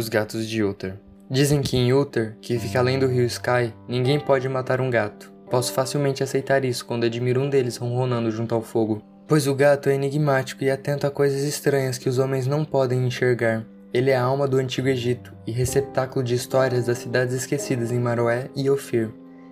[0.00, 0.94] Os gatos de Uther.
[1.30, 5.30] Dizem que em Uther, que fica além do rio Sky, ninguém pode matar um gato.
[5.50, 9.90] Posso facilmente aceitar isso quando admiro um deles ronronando junto ao fogo, pois o gato
[9.90, 13.62] é enigmático e atento a coisas estranhas que os homens não podem enxergar.
[13.92, 18.00] Ele é a alma do antigo Egito e receptáculo de histórias das cidades esquecidas em
[18.00, 19.10] Maroé e Ofir.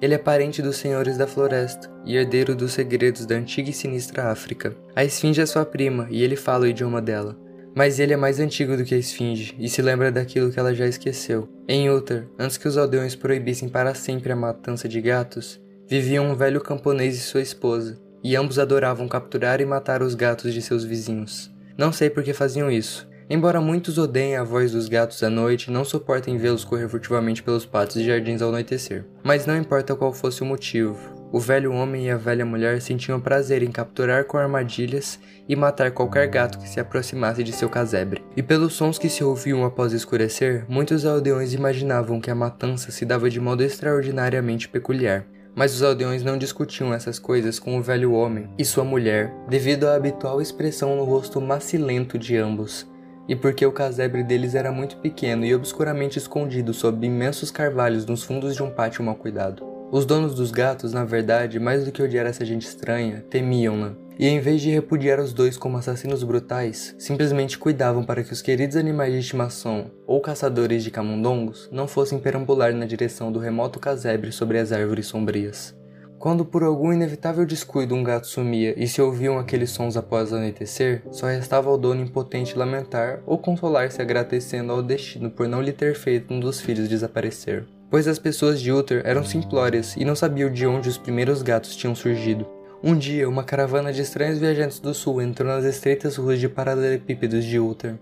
[0.00, 4.32] Ele é parente dos senhores da floresta e herdeiro dos segredos da antiga e sinistra
[4.32, 4.74] África.
[4.96, 7.36] A esfinge é sua prima e ele fala o idioma dela.
[7.74, 10.74] Mas ele é mais antigo do que a esfinge e se lembra daquilo que ela
[10.74, 11.48] já esqueceu.
[11.68, 16.34] Em Uther, antes que os aldeões proibissem para sempre a matança de gatos, viviam um
[16.34, 20.84] velho camponês e sua esposa, e ambos adoravam capturar e matar os gatos de seus
[20.84, 21.50] vizinhos.
[21.76, 23.08] Não sei por que faziam isso.
[23.28, 27.64] Embora muitos odeiem a voz dos gatos à noite não suportem vê-los correr furtivamente pelos
[27.64, 29.04] pátios e jardins ao anoitecer.
[29.22, 30.98] Mas não importa qual fosse o motivo,
[31.32, 35.92] o velho homem e a velha mulher sentiam prazer em capturar com armadilhas e matar
[35.92, 38.22] qualquer gato que se aproximasse de seu casebre.
[38.36, 43.04] E pelos sons que se ouviam após escurecer, muitos aldeões imaginavam que a matança se
[43.04, 45.24] dava de modo extraordinariamente peculiar.
[45.54, 49.88] Mas os aldeões não discutiam essas coisas com o velho homem e sua mulher, devido
[49.88, 52.88] à habitual expressão no rosto macilento de ambos,
[53.28, 58.22] e porque o casebre deles era muito pequeno e obscuramente escondido sob imensos carvalhos nos
[58.22, 59.69] fundos de um pátio mal cuidado.
[59.92, 63.94] Os donos dos gatos, na verdade, mais do que odiar essa gente estranha, temiam-na.
[64.16, 68.40] E em vez de repudiar os dois como assassinos brutais, simplesmente cuidavam para que os
[68.40, 73.80] queridos animais de estimação ou caçadores de camundongos não fossem perambular na direção do remoto
[73.80, 75.74] casebre sobre as árvores sombrias.
[76.20, 81.02] Quando por algum inevitável descuido um gato sumia e se ouviam aqueles sons após anoitecer,
[81.10, 85.96] só restava ao dono impotente lamentar ou consolar-se agradecendo ao destino por não lhe ter
[85.96, 90.50] feito um dos filhos desaparecer pois as pessoas de Uther eram simplórias e não sabiam
[90.50, 92.46] de onde os primeiros gatos tinham surgido.
[92.82, 97.44] Um dia, uma caravana de estranhos viajantes do sul entrou nas estreitas ruas de paralelepípedos
[97.44, 97.98] de Uther.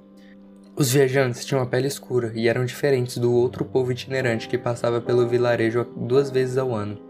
[0.77, 5.01] Os viajantes tinham a pele escura e eram diferentes do outro povo itinerante que passava
[5.01, 7.01] pelo vilarejo duas vezes ao ano.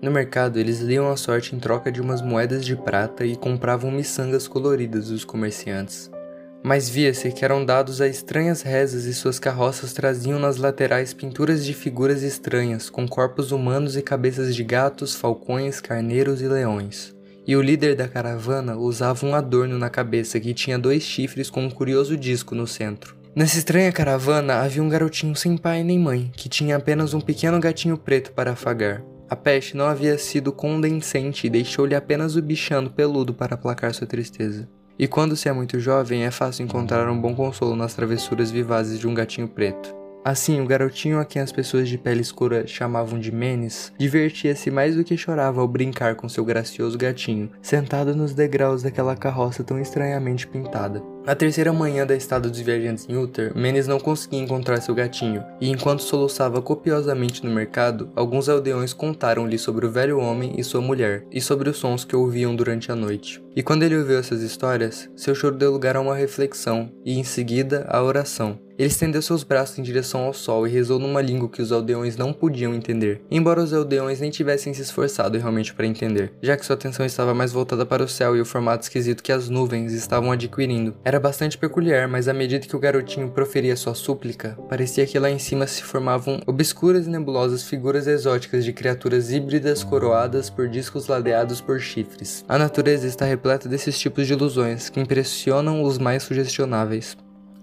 [0.00, 3.90] No mercado, eles liam a sorte em troca de umas moedas de prata e compravam
[3.90, 6.10] miçangas coloridas dos comerciantes
[6.62, 11.64] mas via-se que eram dados a estranhas rezas e suas carroças traziam nas laterais pinturas
[11.64, 17.14] de figuras estranhas, com corpos humanos e cabeças de gatos, falcões, carneiros e leões.
[17.46, 21.64] E o líder da caravana usava um adorno na cabeça que tinha dois chifres com
[21.64, 23.16] um curioso disco no centro.
[23.34, 27.60] Nessa estranha caravana havia um garotinho sem pai nem mãe, que tinha apenas um pequeno
[27.60, 29.02] gatinho preto para afagar.
[29.30, 34.06] A peste não havia sido condensente e deixou-lhe apenas o bichano peludo para aplacar sua
[34.06, 34.68] tristeza.
[34.98, 38.98] E quando se é muito jovem, é fácil encontrar um bom consolo nas travessuras vivazes
[38.98, 39.97] de um gatinho preto.
[40.24, 44.96] Assim, o garotinho a quem as pessoas de pele escura chamavam de Menes divertia-se mais
[44.96, 49.80] do que chorava ao brincar com seu gracioso gatinho, sentado nos degraus daquela carroça tão
[49.80, 51.02] estranhamente pintada.
[51.24, 55.44] Na terceira manhã da estada dos viajantes em Uther, Menes não conseguia encontrar seu gatinho,
[55.60, 60.80] e enquanto soluçava copiosamente no mercado, alguns aldeões contaram-lhe sobre o velho homem e sua
[60.80, 63.44] mulher, e sobre os sons que ouviam durante a noite.
[63.54, 67.24] E quando ele ouviu essas histórias, seu choro deu lugar a uma reflexão, e em
[67.24, 68.58] seguida a oração.
[68.78, 72.16] Ele estendeu seus braços em direção ao sol e rezou numa língua que os aldeões
[72.16, 76.64] não podiam entender, embora os aldeões nem tivessem se esforçado realmente para entender, já que
[76.64, 79.92] sua atenção estava mais voltada para o céu e o formato esquisito que as nuvens
[79.92, 80.94] estavam adquirindo.
[81.04, 85.28] Era bastante peculiar, mas à medida que o garotinho proferia sua súplica, parecia que lá
[85.28, 91.08] em cima se formavam obscuras e nebulosas figuras exóticas de criaturas híbridas coroadas por discos
[91.08, 92.44] ladeados por chifres.
[92.48, 97.16] A natureza está repleta desses tipos de ilusões que impressionam os mais sugestionáveis.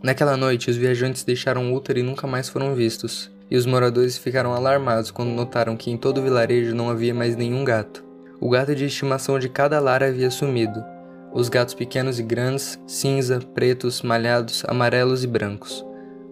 [0.05, 4.53] Naquela noite, os viajantes deixaram Uther e nunca mais foram vistos, e os moradores ficaram
[4.53, 8.05] alarmados quando notaram que em todo o vilarejo não havia mais nenhum gato.
[8.39, 10.85] O gato de estimação de cada lar havia sumido.
[11.33, 15.83] Os gatos pequenos e grandes, cinza, pretos, malhados, amarelos e brancos.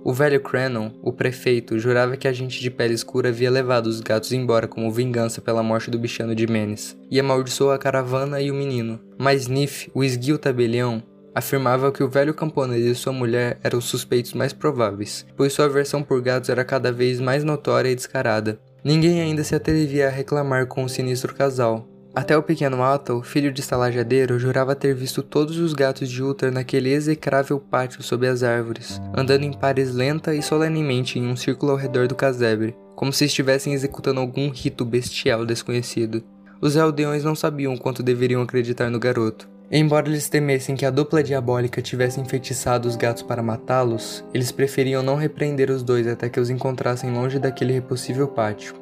[0.03, 4.01] O velho Cranon, o prefeito, jurava que a gente de pele escura havia levado os
[4.01, 8.51] gatos embora como vingança pela morte do bichano de Menes, e amaldiçoou a caravana e
[8.51, 8.99] o menino.
[9.17, 11.01] Mas Nif, o esguio tabelião,
[11.35, 15.65] afirmava que o velho camponês e sua mulher eram os suspeitos mais prováveis, pois sua
[15.65, 18.59] aversão por gatos era cada vez mais notória e descarada.
[18.83, 21.87] Ninguém ainda se atrevia a reclamar com o sinistro casal.
[22.15, 26.51] Até o pequeno Atal, filho de estalajadeiro, jurava ter visto todos os gatos de Uther
[26.51, 31.71] naquele execrável pátio sob as árvores, andando em pares lenta e solenemente em um círculo
[31.71, 36.23] ao redor do casebre, como se estivessem executando algum rito bestial desconhecido.
[36.61, 39.49] Os aldeões não sabiam quanto deveriam acreditar no garoto.
[39.75, 45.01] Embora eles temessem que a dupla diabólica tivesse enfeitiçado os gatos para matá-los, eles preferiam
[45.01, 48.75] não repreender os dois até que os encontrassem longe daquele repossível pátio.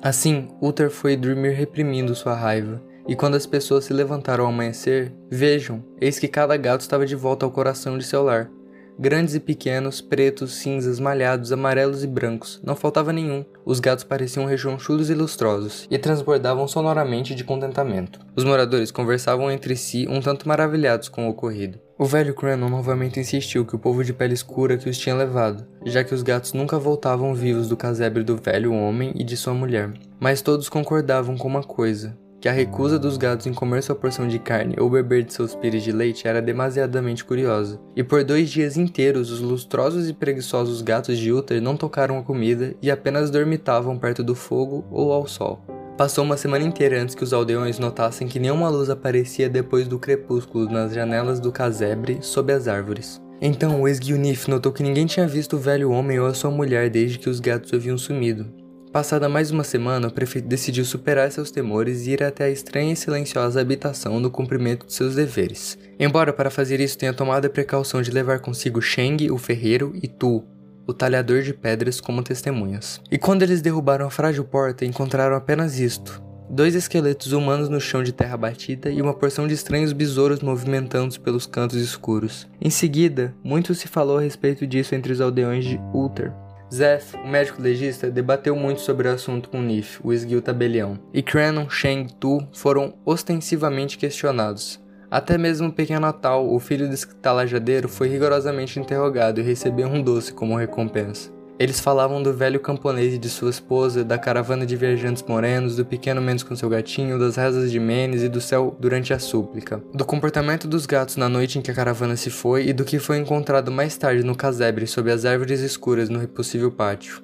[0.00, 5.12] Assim, Uther foi dormir reprimindo sua raiva, e quando as pessoas se levantaram ao amanhecer,
[5.30, 8.50] vejam, eis que cada gato estava de volta ao coração de seu lar.
[8.98, 13.44] Grandes e pequenos, pretos, cinzas, malhados, amarelos e brancos, não faltava nenhum.
[13.64, 18.20] Os gatos pareciam rechonchudos e lustrosos, e transbordavam sonoramente de contentamento.
[18.36, 21.78] Os moradores conversavam entre si um tanto maravilhados com o ocorrido.
[21.98, 25.64] O velho Cranon novamente insistiu que o povo de pele escura que os tinha levado,
[25.86, 29.54] já que os gatos nunca voltavam vivos do casebre do velho homem e de sua
[29.54, 29.92] mulher.
[30.18, 34.26] Mas todos concordavam com uma coisa, que a recusa dos gatos em comer sua porção
[34.26, 37.80] de carne ou beber de seus pires de leite era demasiadamente curiosa.
[37.94, 42.22] E por dois dias inteiros, os lustrosos e preguiçosos gatos de Uther não tocaram a
[42.22, 45.64] comida e apenas dormitavam perto do fogo ou ao sol.
[45.96, 50.00] Passou uma semana inteira antes que os aldeões notassem que nenhuma luz aparecia depois do
[50.00, 53.22] crepúsculo nas janelas do casebre sob as árvores.
[53.40, 56.90] Então o Esguionif notou que ninguém tinha visto o velho homem ou a sua mulher
[56.90, 58.46] desde que os gatos haviam sumido,
[58.92, 62.92] Passada mais uma semana, o prefeito decidiu superar seus temores e ir até a estranha
[62.92, 65.78] e silenciosa habitação no cumprimento de seus deveres.
[65.98, 70.06] Embora para fazer isso tenha tomado a precaução de levar consigo Sheng, o ferreiro, e
[70.06, 70.44] Tu,
[70.86, 73.00] o talhador de pedras, como testemunhas.
[73.10, 78.02] E quando eles derrubaram a frágil porta, encontraram apenas isto: dois esqueletos humanos no chão
[78.02, 82.46] de terra batida e uma porção de estranhos besouros movimentando-se pelos cantos escuros.
[82.60, 86.30] Em seguida, muito se falou a respeito disso entre os aldeões de Ulter,
[86.72, 91.22] Zeph, o médico legista, debateu muito sobre o assunto com Nif, o esguio tabelião, e
[91.22, 94.80] Cranon, Sheng e Tu foram ostensivamente questionados.
[95.10, 100.02] Até mesmo o pequeno Atal, o filho do talajadeiro, foi rigorosamente interrogado e recebeu um
[100.02, 101.30] doce como recompensa.
[101.58, 105.84] Eles falavam do velho camponês e de sua esposa, da caravana de viajantes morenos, do
[105.84, 109.82] pequeno Mendes com seu gatinho, das rezas de Menes e do céu durante a súplica,
[109.92, 112.98] do comportamento dos gatos na noite em que a caravana se foi e do que
[112.98, 117.22] foi encontrado mais tarde no casebre sob as árvores escuras no repossível pátio.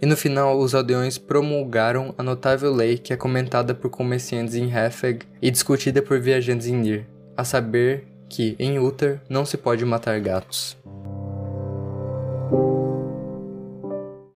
[0.00, 4.70] E no final, os aldeões promulgaram a notável lei que é comentada por comerciantes em
[4.70, 7.06] Hefeg e discutida por viajantes em Nir,
[7.36, 10.76] a saber que, em Uther, não se pode matar gatos.